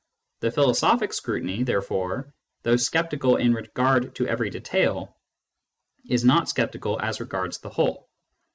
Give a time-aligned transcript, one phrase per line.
[0.39, 5.15] The philo sophic scrutiny, therefore, though sceptical in regard to every detail,
[6.09, 8.09] is not sceptical as regards the whole.